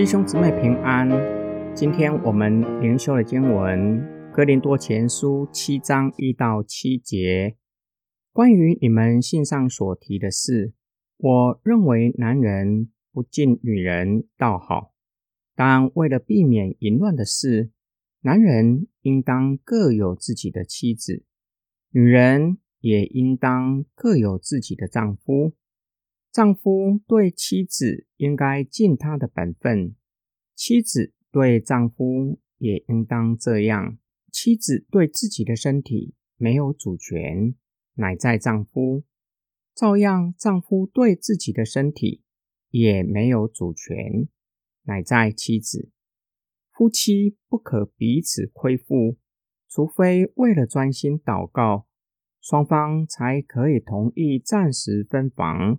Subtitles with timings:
[0.00, 1.06] 弟兄姊妹平安，
[1.74, 4.00] 今天我们灵修的经文
[4.32, 7.56] 《哥林多前书》七章一到七节，
[8.32, 10.72] 关于你们信上所提的事，
[11.18, 14.94] 我认为男人不敬女人倒好，
[15.54, 17.70] 但为了避免淫乱的事，
[18.22, 21.24] 男人应当各有自己的妻子，
[21.90, 25.54] 女人也应当各有自己的丈夫。
[26.32, 29.96] 丈夫对妻子应该尽他的本分，
[30.54, 33.98] 妻子对丈夫也应当这样。
[34.30, 37.56] 妻子对自己的身体没有主权，
[37.94, 39.02] 乃在丈夫；
[39.74, 42.22] 照样，丈夫对自己的身体
[42.70, 44.28] 也没有主权，
[44.84, 45.90] 乃在妻子。
[46.70, 49.18] 夫妻不可彼此亏负，
[49.68, 51.88] 除非为了专心祷告，
[52.40, 55.78] 双方才可以同意暂时分房。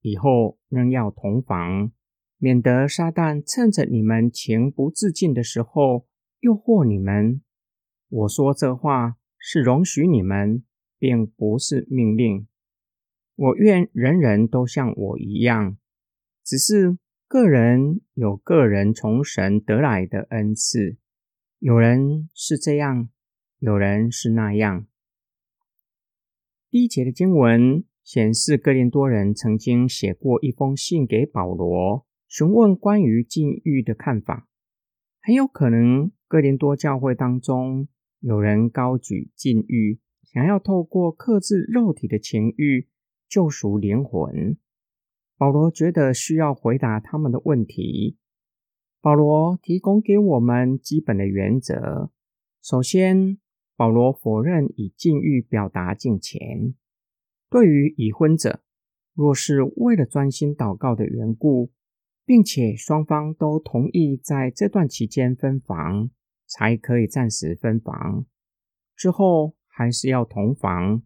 [0.00, 1.90] 以后仍要同房，
[2.38, 6.06] 免得撒旦趁着你们情不自禁的时候
[6.40, 7.42] 诱惑你们。
[8.08, 10.62] 我说这话是容许你们，
[10.96, 12.46] 并不是命令。
[13.34, 15.76] 我愿人人都像我一样，
[16.44, 20.96] 只是个人有个人从神得来的恩赐，
[21.58, 23.08] 有人是这样，
[23.58, 24.86] 有人是那样。
[26.76, 27.84] 第一节的经文。
[28.04, 34.46] 显示哥林多人曾经写过一封信给保罗，询问关于禁欲的看法。
[35.22, 37.88] 很有可能哥林多教会当中
[38.20, 42.88] 有人高举禁欲，想要透过克制肉体的情欲
[43.26, 44.58] 救赎灵魂。
[45.38, 48.18] 保罗觉得需要回答他们的问题。
[49.00, 52.10] 保罗提供给我们基本的原则。
[52.62, 53.38] 首先，
[53.76, 56.74] 保罗否认以禁欲表达敬虔。
[57.50, 58.62] 对于已婚者，
[59.14, 61.70] 若是为了专心祷告的缘故，
[62.24, 66.10] 并且双方都同意在这段期间分房，
[66.46, 68.26] 才可以暂时分房，
[68.96, 71.02] 之后还是要同房。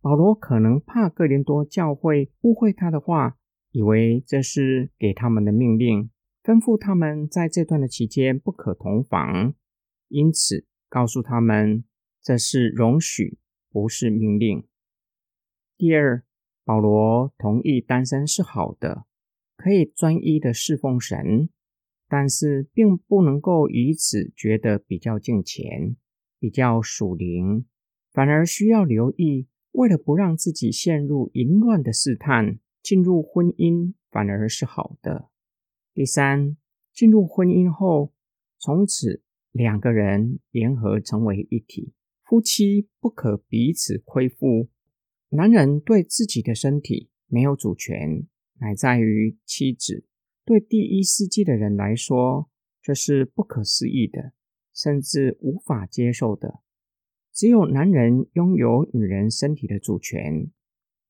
[0.00, 3.38] 保罗可能怕哥林多教会误会他的话，
[3.72, 6.10] 以为这是给他们的命令，
[6.42, 9.54] 吩咐他们在这段的期间不可同房，
[10.08, 11.84] 因此告诉他们
[12.24, 13.36] 这是容许，
[13.68, 14.66] 不是命令。
[15.76, 16.24] 第二，
[16.64, 19.04] 保罗同意单身是好的，
[19.58, 21.50] 可以专一的侍奉神，
[22.08, 25.96] 但是并不能够以此觉得比较敬虔、
[26.38, 27.66] 比较属灵，
[28.10, 35.28] 反而需要留意，为了不让自己陷入淫乱的试探，进入婚姻反而是好的。
[35.92, 36.56] 第三，
[36.90, 38.14] 进入婚姻后，
[38.58, 41.92] 从此两个人联合成为一体，
[42.24, 44.68] 夫妻不可彼此亏负。
[45.28, 48.26] 男人对自己的身体没有主权，
[48.60, 50.06] 乃在于妻子。
[50.44, 52.50] 对第一世纪的人来说，
[52.82, 54.32] 这是不可思议的，
[54.74, 56.60] 甚至无法接受的。
[57.32, 60.50] 只有男人拥有女人身体的主权，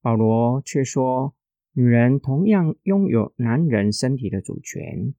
[0.00, 1.36] 保罗却说，
[1.72, 5.14] 女人同样拥有男人身体的主权。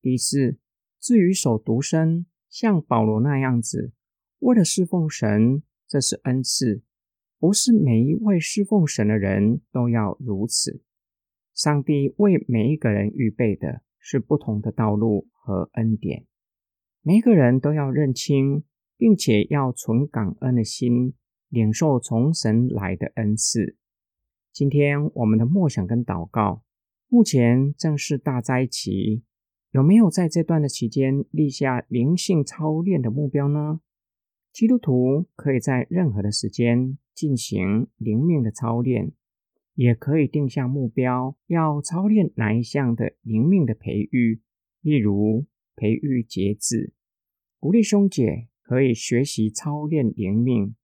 [0.00, 0.58] 第四，
[0.98, 3.92] 至于守独身，像保罗那样子，
[4.42, 6.82] 为了侍奉神，这是恩赐。
[7.38, 10.82] 不是每一位侍奉神的人都要如此。
[11.54, 16.26] 上帝为每一个人预备的是不同的道路和恩典，
[17.02, 18.64] 每一个人都要认清，
[18.96, 21.14] 并且要存感恩的心，
[21.48, 23.76] 领受从神来的恩赐。
[24.52, 26.64] 今天我们的默想跟祷告，
[27.06, 29.22] 目前正是大灾期，
[29.70, 33.80] 有没有在这段的期间立下灵性操练的目标呢？
[34.52, 39.12] 基督徒可以在任何的时间进行灵命的操练，
[39.74, 44.42] 也可以定下目标，要操练哪一项的灵命的培育，
[44.82, 46.92] 例如培育节制。
[47.58, 50.74] 鼓励兄姐可以学习操练灵命，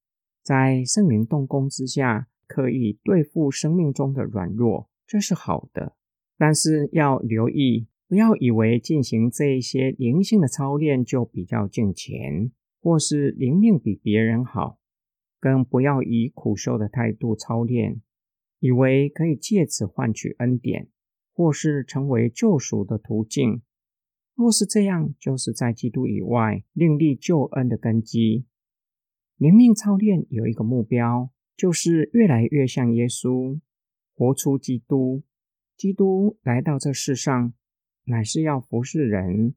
[0.43, 5.95] 在圣灵动工之下，可以对付生命中的软弱，这是好的。
[6.39, 12.51] 但是要留意，不要以为进行这一些灵性的操练就比较敬虔。
[12.81, 14.79] 或是灵命比别人好，
[15.41, 18.01] 更不要以苦修的态度操练，
[18.61, 20.89] 以为可以借此换取恩典，
[21.33, 23.63] 或是成为救赎的途径。
[24.35, 28.47] 若是这样，就是在基督以外另立救恩的根基。
[29.37, 33.61] 灵命操练有一个目标，就是越来越像耶稣，
[34.15, 35.25] 活出基督。
[35.77, 37.53] 基督来到这世上，
[38.05, 39.55] 乃是要服侍人，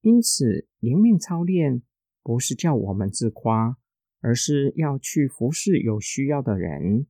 [0.00, 1.82] 因此灵命操练。
[2.26, 3.78] 不是叫我们自夸，
[4.20, 7.06] 而是要去服侍有需要的人，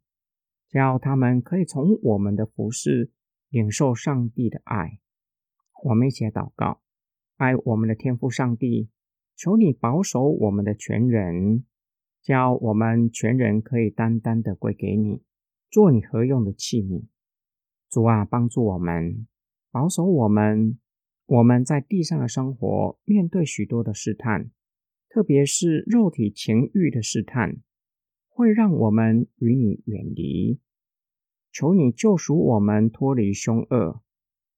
[0.68, 3.10] 叫他们可以从我们的服侍
[3.48, 5.00] 领受上帝的爱。
[5.84, 6.82] 我们一起祷告：
[7.38, 8.90] 爱我们的天父上帝，
[9.34, 11.64] 求你保守我们的全人，
[12.20, 15.22] 叫我们全人可以单单的归给你，
[15.70, 17.06] 做你何用的器皿。
[17.88, 19.26] 主啊，帮助我们，
[19.70, 20.78] 保守我们。
[21.24, 24.50] 我们在地上的生活，面对许多的试探，
[25.16, 27.56] 特别是肉体情欲的试探，
[28.28, 30.60] 会让我们与你远离。
[31.50, 34.02] 求你救赎我们脱离凶恶，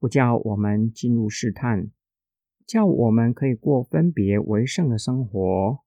[0.00, 1.92] 不叫我们进入试探，
[2.66, 5.78] 叫我们可以过分别为圣的生活。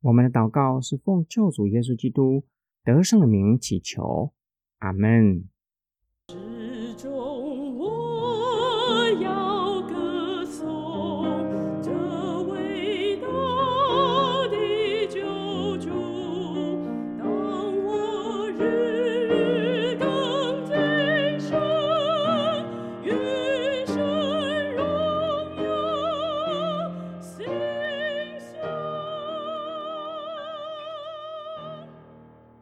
[0.00, 2.42] 我们的祷告是奉救主耶稣基督
[2.82, 4.32] 得胜的名祈求，
[4.78, 5.44] 阿门。